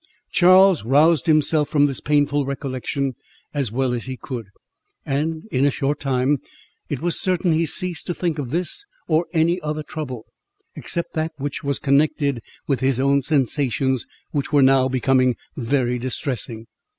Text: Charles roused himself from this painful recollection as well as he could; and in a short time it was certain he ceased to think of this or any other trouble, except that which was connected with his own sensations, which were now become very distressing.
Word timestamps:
Charles 0.31 0.83
roused 0.83 1.27
himself 1.27 1.69
from 1.69 1.85
this 1.85 1.99
painful 2.01 2.43
recollection 2.43 3.13
as 3.53 3.71
well 3.71 3.93
as 3.93 4.07
he 4.07 4.17
could; 4.17 4.47
and 5.05 5.43
in 5.51 5.63
a 5.63 5.69
short 5.69 5.99
time 5.99 6.39
it 6.89 7.01
was 7.01 7.21
certain 7.21 7.51
he 7.51 7.67
ceased 7.67 8.07
to 8.07 8.15
think 8.15 8.39
of 8.39 8.49
this 8.49 8.83
or 9.07 9.27
any 9.31 9.61
other 9.61 9.83
trouble, 9.83 10.25
except 10.75 11.13
that 11.13 11.33
which 11.37 11.63
was 11.63 11.77
connected 11.77 12.41
with 12.65 12.79
his 12.79 12.99
own 12.99 13.21
sensations, 13.21 14.07
which 14.31 14.51
were 14.51 14.63
now 14.63 14.87
become 14.87 15.35
very 15.55 15.99
distressing. 15.99 16.65